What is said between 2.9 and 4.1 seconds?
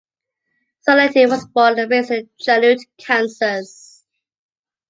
Kansas.